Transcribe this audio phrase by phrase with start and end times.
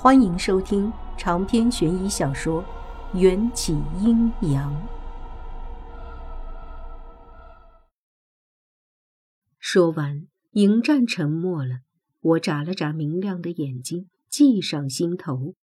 [0.00, 2.62] 欢迎收听长篇悬疑小说
[3.18, 4.72] 《缘起阴阳》。
[9.58, 11.80] 说完，迎战沉默了。
[12.20, 15.56] 我眨了眨明亮的眼睛，计上心头。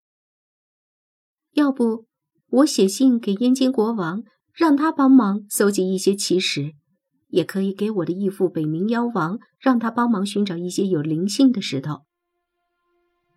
[1.54, 2.06] 要不，
[2.50, 4.22] 我写信给燕京国王，
[4.54, 6.72] 让他帮忙搜集一些奇石；
[7.30, 12.05] 也可以给我的义父北冥妖王，让他帮忙寻找一些有灵性的石头。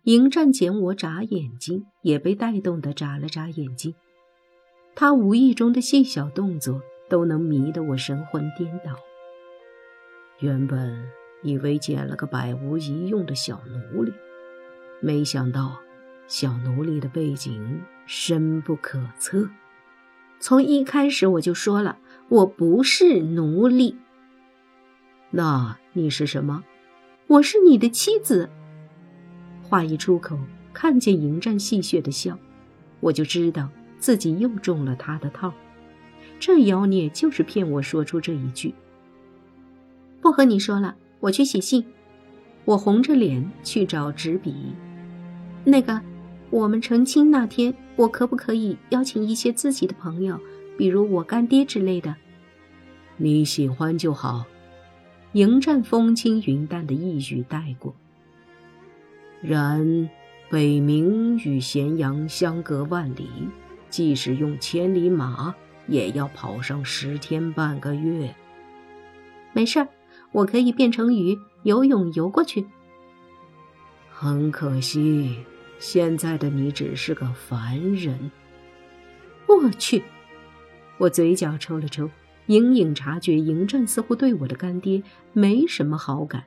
[0.09, 3.93] 迎战前我眨眼睛，也被带动的眨了眨眼睛。
[4.95, 8.95] 他无意中的细小动作都能迷得我神魂颠倒。
[10.39, 11.05] 原本
[11.43, 14.11] 以为捡了个百无一用的小奴隶，
[14.99, 15.77] 没想到
[16.27, 19.47] 小奴隶的背景深不可测。
[20.39, 21.99] 从一开始我就说了，
[22.29, 23.95] 我不是奴隶。
[25.29, 26.63] 那你是什么？
[27.27, 28.49] 我是你的妻子。
[29.69, 30.35] 话一出口，
[30.73, 32.35] 看见迎战戏谑的笑，
[32.99, 35.53] 我就知道自己又中了他的套。
[36.39, 38.73] 这妖孽就是骗我说出这一句。
[40.21, 41.85] 不和你说了，我去写信。
[42.65, 44.53] 我红着脸去找纸笔。
[45.63, 46.01] 那个，
[46.49, 50.39] 我们成亲那天，我可不可以邀请一些自己的朋友，
[50.77, 52.15] 比如我干爹之类的？
[53.17, 54.45] 你喜欢就好。
[55.33, 57.95] 迎战风轻云淡的一语带过。
[59.41, 60.09] 然，
[60.49, 63.29] 北冥与咸阳相隔万里，
[63.89, 65.55] 即使用千里马，
[65.87, 68.35] 也要跑上十天半个月。
[69.53, 69.87] 没事儿，
[70.31, 72.65] 我可以变成鱼，游泳游过去。
[74.11, 75.37] 很可惜，
[75.79, 78.31] 现在的你只是个凡人。
[79.47, 80.03] 我去！
[80.97, 82.09] 我嘴角抽了抽，
[82.47, 85.01] 隐隐察觉迎战似乎对我的干爹
[85.31, 86.43] 没什么好感。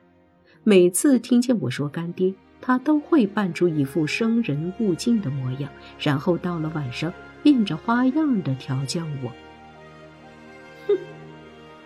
[0.63, 2.33] 每次听见我说干爹，
[2.65, 5.69] 他都会扮出一副生人勿近的模样，
[5.99, 7.11] 然后到了晚上
[7.43, 9.29] 变着花样的调教我。
[10.87, 10.97] 哼，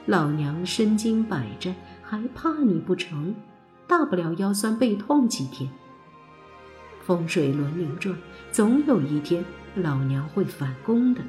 [0.05, 3.33] 老娘身经百战，还怕你不成？
[3.87, 5.67] 大不了腰酸背痛几天。
[7.01, 8.15] 风水轮流转，
[8.51, 11.21] 总有一天老娘会反攻的。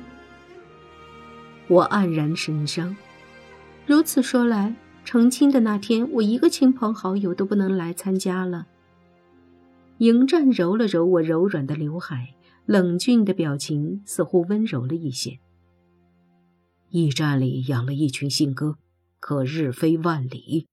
[1.68, 2.94] 我黯然神伤。
[3.86, 4.74] 如此说来，
[5.06, 8.66] 成亲的那天，我一个亲朋好友都不能来参加了。
[9.98, 12.36] 迎战揉了揉我柔软的刘海，
[12.66, 15.40] 冷峻的表情似乎温柔了一些。
[16.90, 18.78] 驿站里养了一群信鸽，
[19.18, 20.68] 可日飞万里。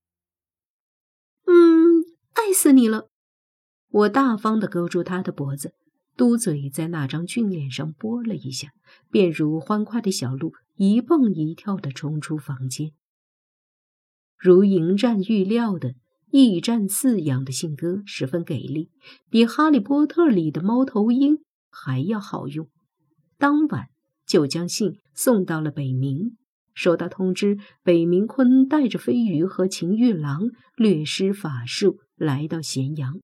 [1.45, 3.09] 嗯，爱死你了！
[3.89, 5.73] 我大方的勾住他的脖子，
[6.15, 8.69] 嘟嘴在那张俊脸上拨了一下，
[9.09, 12.91] 便如欢快的小鹿，一蹦一跳的冲出房间。
[14.37, 15.95] 如迎战预料的。
[16.35, 18.89] 驿站饲养的信鸽十分给力，
[19.29, 21.37] 比《哈利波特》里的猫头鹰
[21.71, 22.67] 还要好用。
[23.37, 23.85] 当晚
[24.27, 26.33] 就将信送到了北冥，
[26.73, 33.21] 收到通知，北冥鲲带着飞鱼和秦玉郎略施法术来到咸阳，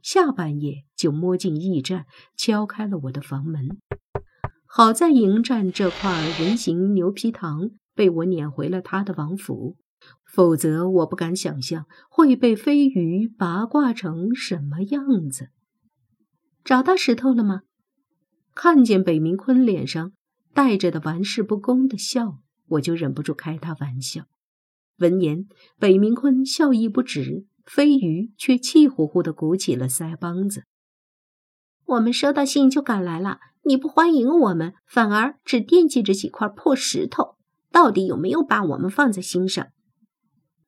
[0.00, 3.76] 下半夜就摸进驿站，敲开了我的房门。
[4.64, 9.76] 好在迎战这块人形牛皮糖被我撵回了他的王府。
[10.34, 15.50] 否则，我不敢想象会被飞鱼拔挂成什么样子。
[16.64, 17.60] 找到石头了吗？
[18.52, 20.10] 看见北冥坤脸上
[20.52, 24.24] 带着的玩世不恭的笑，我就忍不住开他玩笑。
[24.98, 25.46] 闻言，
[25.78, 30.64] 北冥坤笑意不止，飞鱼却气呼呼地鼓起了腮帮子。
[31.84, 37.36] 我们收到信就赶来了，你不欢迎我们，反而只惦记着几块破石头，
[37.70, 39.68] 到底有没有把我们放在心上？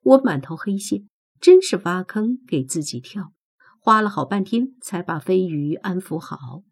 [0.07, 1.05] 我满头黑线，
[1.41, 3.33] 真是挖坑给自己跳，
[3.81, 6.63] 花了好半天才把飞鱼安抚好。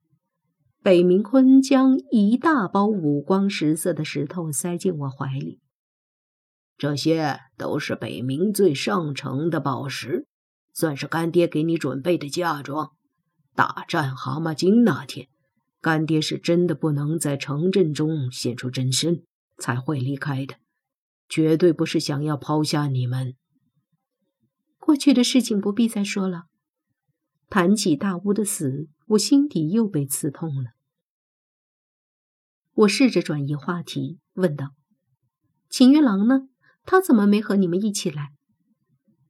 [0.81, 5.59] 北冥鲲将一大包五光十色的石头塞进我怀里，
[6.77, 10.27] 这些都是北冥最上乘的宝石，
[10.73, 12.91] 算是干爹给你准备的嫁妆。
[13.53, 15.27] 大战蛤蟆精那天，
[15.81, 19.25] 干爹是真的不能在城镇中现出真身，
[19.57, 20.55] 才会离开的。
[21.27, 23.35] 绝对不是想要抛下你们。
[24.77, 26.43] 过去的事情不必再说了。
[27.49, 30.71] 谈起大巫的死，我心底又被刺痛了。
[32.73, 34.71] 我试着转移话题，问道
[35.69, 36.49] ：“秦玉郎呢？
[36.85, 38.31] 他怎么没和你们一起来？”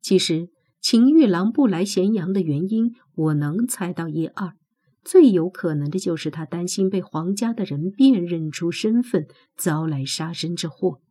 [0.01, 0.50] 其实，
[0.81, 4.56] 秦玉郎不来咸阳的原因，我能猜到一二。
[5.03, 11.01] 最有可能的就是他担心被皇家的人辨认出身份，遭来杀身之祸。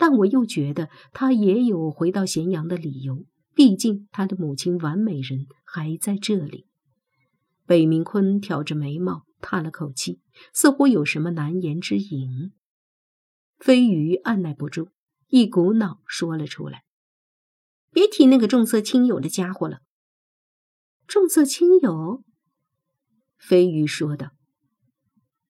[0.00, 6.66] 但我又觉得他也有回到咸阳的理由，毕竟他的母亲完美人还在这里。
[7.66, 10.22] 北明坤挑着眉毛，叹了口气，
[10.54, 12.52] 似乎有什么难言之隐。
[13.58, 14.88] 飞鱼按耐不住，
[15.28, 16.84] 一股脑说了出来
[17.92, 19.80] ：“别提那个重色轻友的家伙了。”
[21.06, 22.24] 重色轻友，
[23.36, 24.30] 飞鱼说道：“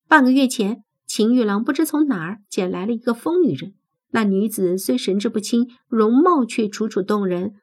[0.08, 3.76] 半个月前，秦玉郎不知从哪儿捡来了一个疯女人。
[4.10, 7.54] 那女子虽神志不清，容貌却楚楚动人，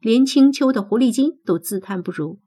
[0.00, 2.40] 连青丘的狐狸精都自叹不如。”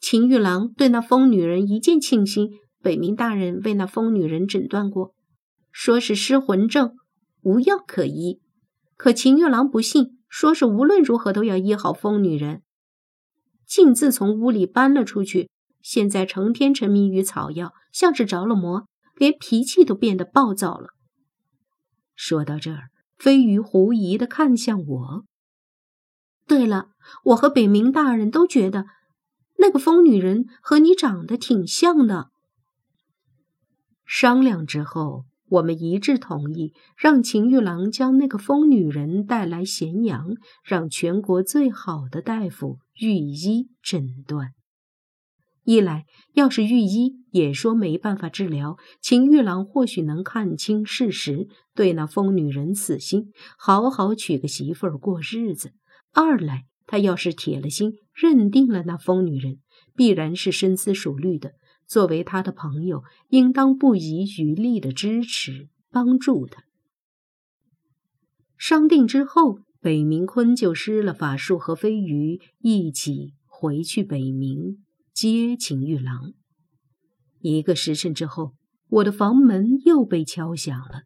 [0.00, 2.50] 秦玉郎对那疯女人一见倾心，
[2.82, 5.14] 北冥大人为那疯女人诊断过，
[5.70, 6.96] 说是失魂症，
[7.42, 8.40] 无药可医。
[8.96, 12.62] 可秦玉郎不信，说是无论如何都要医好疯女人。
[13.64, 15.48] 竟自从屋里搬了出去，
[15.80, 18.86] 现在成天沉迷于草药，像是着了魔，
[19.16, 20.88] 连脾气都变得暴躁了。
[22.14, 25.24] 说到这儿，飞鱼狐疑的看向我。
[26.46, 26.90] 对了，
[27.26, 28.86] 我和北冥大人都觉得。
[29.58, 32.30] 那个疯女人和你长得挺像的。
[34.04, 44.52] 商量之后，我们一致同意让秦玉郎将那个疯女人带来咸阳，让全国最好的大夫御医诊断。
[45.64, 55.68] 一来，要是御医也说没办法治疗，秦玉郎或许能看清事实，对那疯女人死心，好好娶个媳妇儿过日子；
[56.12, 59.58] 二来，他要是铁了心认定了那疯女人，
[59.94, 61.52] 必然是深思熟虑的。
[61.86, 66.64] 作为他的朋友，应当不遗余力的支持帮助他。
[68.56, 74.78] 商定之后，北冥坤就施了法术，和飞鱼一起回去北冥
[75.12, 76.32] 接秦玉郎。
[77.40, 78.54] 一个时辰之后，
[78.88, 81.02] 我的房门又被敲响了。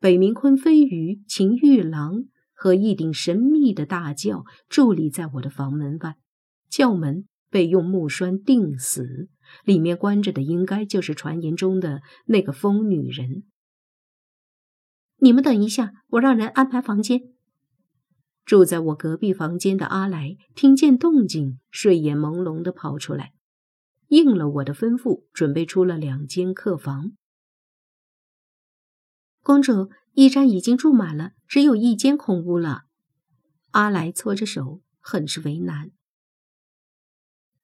[0.00, 2.24] 北冥鲲、飞鱼、秦玉郎。
[2.62, 6.16] 和一顶神秘的大轿伫立在我的房门外，
[6.68, 9.30] 轿门被用木栓钉死，
[9.64, 13.44] 里面关着的应该就是传言中的那个疯女人。
[15.20, 17.22] 你们等一下，我让人安排房间。
[18.50, 23.32] 住在我隔壁房间的阿来听见动静，睡眼朦胧的跑出来，
[24.08, 27.12] 应了我的吩咐，准备出了两间客房。
[29.44, 29.90] 公主。
[30.14, 32.82] 驿站已经住满了，只有一间空屋了。
[33.70, 35.92] 阿来搓着手，很是为难。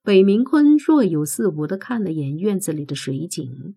[0.05, 3.75] 北明坤若有似无的看了眼院子里的水井，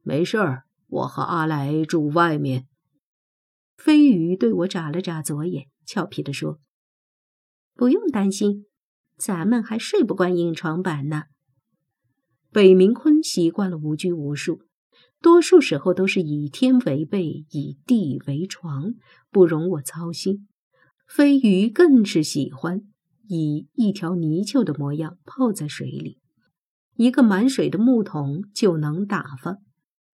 [0.00, 2.66] 没事儿，我和阿来住外面。
[3.76, 6.58] 飞鱼对我眨了眨左眼，俏皮地说
[7.74, 8.66] ：“不用担心，
[9.16, 11.24] 咱们还睡不惯硬床板呢。”
[12.52, 14.62] 北明坤习惯了无拘无束。
[15.20, 18.94] 多数时候都是以天为被，以地为床，
[19.30, 20.48] 不容我操心。
[21.06, 22.82] 飞鱼更是喜欢
[23.28, 26.18] 以一条泥鳅的模样泡在水里，
[26.96, 29.58] 一个满水的木桶就能打发。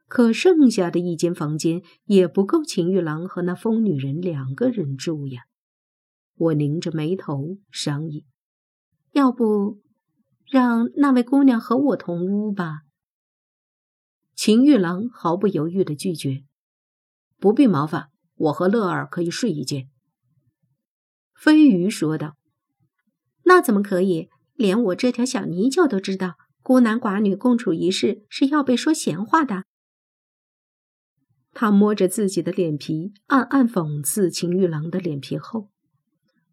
[0.09, 5.43] 可剩下的一间房间也不够秦玉郎和那疯女人两个人住呀。
[6.39, 8.25] 我拧着眉头商议，
[9.13, 9.81] 要不
[10.47, 12.83] 让那位姑娘和我同屋吧。
[14.35, 16.45] 秦玉郎毫不犹豫的拒绝
[17.41, 19.89] ：“不必麻烦，我和乐儿可以睡一间。”
[21.35, 22.37] 飞鱼说道
[23.45, 24.29] ：“那怎么可以？
[24.55, 29.65] 连我这条小泥鳅都知道，孤男寡女共处一室是要被说闲话的。”
[31.53, 35.71] 他摸着自己的脸皮，暗暗讽刺秦玉郎的脸皮厚。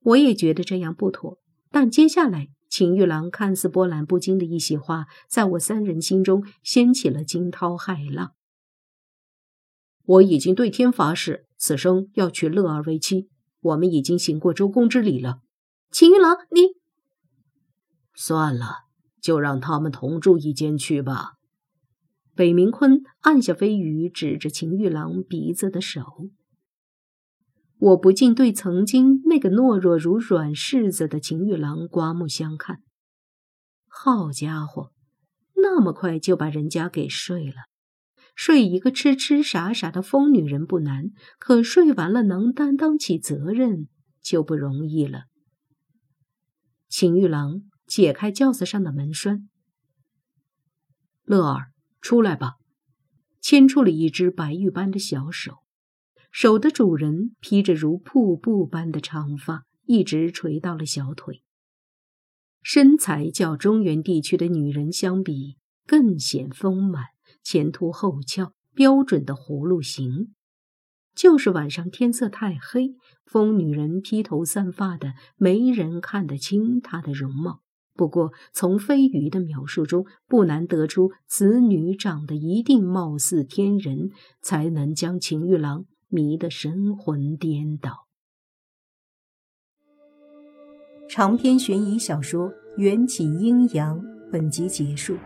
[0.05, 1.38] 我也觉得这样不妥，
[1.69, 2.50] 但接下来。
[2.67, 8.33] 秦玉郎看似波澜不惊的一席话，在我三人心中掀起了惊涛骇浪。
[10.03, 13.29] 我已经对天发誓，此生要娶乐儿为妻。
[13.62, 15.39] 我们已经行过周公之礼了。
[15.89, 16.62] 秦玉郎，你
[18.13, 18.79] 算了，
[19.21, 21.35] 就让他们同住一间去吧。
[22.35, 26.03] 北冥坤按下飞鱼指着秦玉郎鼻子的手。
[27.86, 32.82] 我不禁对曾经那个懦弱如软柿子的秦玉郎刮目相看。
[33.86, 34.92] 好家伙，
[35.54, 37.65] 那么快就把人家给睡了？
[38.34, 43.88] 睡一个痴痴傻傻的疯女人不难，可睡完了能担当起责任
[44.20, 45.25] 就不容易了。
[46.89, 49.48] 秦玉郎解开轿子上的门栓，
[51.24, 51.68] 乐儿，
[52.01, 52.56] 出来吧，
[53.39, 55.60] 牵出了一只白玉般的小手。
[56.38, 61.42] 手的主人披着如瀑布般的长发，一直垂到了小腿，
[62.62, 65.56] 身材较中原地区的女人相比
[65.88, 67.06] 更显丰满，
[67.42, 70.34] 前凸后翘，标准的葫芦形。
[71.15, 77.62] 就是晚上天色太黑，疯女人披头散发的，没人看得清她的容貌。
[77.94, 84.10] 不过从飞鱼的描述中，不难得出此女长得一定貌似天人，
[84.42, 88.07] 才能将秦玉郎迷得神魂颠倒。
[91.10, 94.00] 长篇悬疑小说《缘起阴阳》
[94.31, 95.17] 本集结束，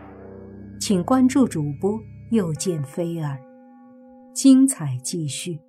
[0.80, 1.96] 请关注主播，
[2.32, 3.38] 又见菲儿，
[4.34, 5.60] 精彩继续。